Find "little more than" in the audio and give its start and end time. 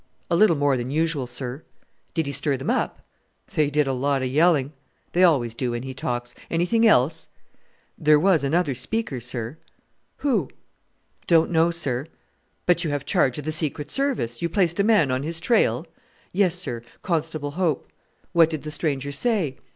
0.35-0.89